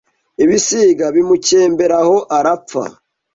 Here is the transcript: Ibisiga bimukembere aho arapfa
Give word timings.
Ibisiga 0.43 1.05
bimukembere 1.15 1.93
aho 2.03 2.17
arapfa 2.37 2.83